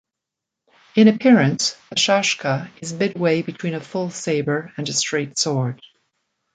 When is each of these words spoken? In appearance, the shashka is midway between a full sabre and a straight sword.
In 0.95 1.07
appearance, 1.07 1.77
the 1.91 1.95
shashka 1.95 2.71
is 2.81 2.91
midway 2.91 3.43
between 3.43 3.75
a 3.75 3.79
full 3.79 4.09
sabre 4.09 4.73
and 4.75 4.89
a 4.89 4.93
straight 4.93 5.37
sword. 5.37 5.79